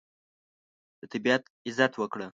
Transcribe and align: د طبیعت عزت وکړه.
د 0.99 1.01
طبیعت 1.13 1.43
عزت 1.67 1.91
وکړه. 1.97 2.27